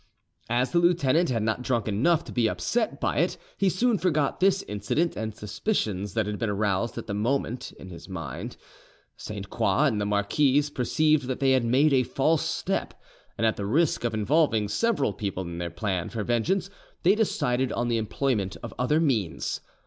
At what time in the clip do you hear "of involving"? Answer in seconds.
14.03-14.67